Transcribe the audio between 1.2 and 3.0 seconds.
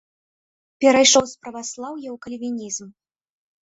з праваслаўя ў кальвінізм.